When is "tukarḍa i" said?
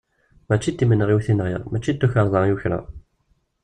1.99-2.53